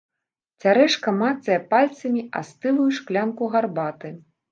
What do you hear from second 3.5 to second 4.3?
гарбаты.